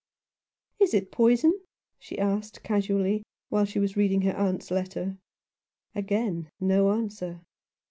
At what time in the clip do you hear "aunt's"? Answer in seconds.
4.35-4.71